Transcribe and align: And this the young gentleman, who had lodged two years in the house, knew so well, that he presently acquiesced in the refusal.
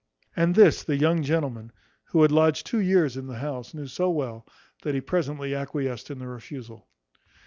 And 0.35 0.55
this 0.55 0.83
the 0.83 0.97
young 0.97 1.21
gentleman, 1.21 1.71
who 2.05 2.23
had 2.23 2.31
lodged 2.31 2.65
two 2.65 2.79
years 2.79 3.15
in 3.15 3.27
the 3.27 3.37
house, 3.37 3.75
knew 3.75 3.85
so 3.85 4.09
well, 4.09 4.47
that 4.81 4.95
he 4.95 4.99
presently 5.01 5.53
acquiesced 5.53 6.09
in 6.09 6.17
the 6.17 6.25
refusal. 6.27 6.87